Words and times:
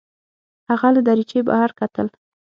هغه 0.69 0.87
له 0.95 1.01
دریچې 1.07 1.39
بهر 1.47 1.69
کتل. 1.79 2.07